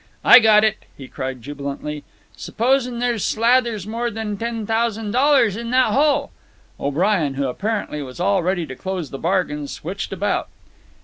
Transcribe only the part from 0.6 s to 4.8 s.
it!" he cried jubilantly. "Supposen there's slathers more'n ten